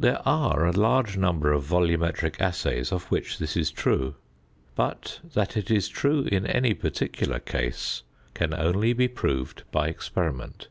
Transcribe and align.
There 0.00 0.18
are 0.26 0.66
a 0.66 0.72
large 0.72 1.16
number 1.16 1.52
of 1.52 1.62
volumetric 1.62 2.40
assays 2.40 2.90
of 2.90 3.04
which 3.04 3.38
this 3.38 3.56
is 3.56 3.70
true, 3.70 4.16
but 4.74 5.20
that 5.34 5.56
it 5.56 5.70
is 5.70 5.86
true 5.86 6.22
in 6.22 6.44
any 6.44 6.74
particular 6.74 7.38
case 7.38 8.02
can 8.34 8.52
only 8.52 8.92
be 8.94 9.06
proved 9.06 9.62
by 9.70 9.86
experiment. 9.86 10.66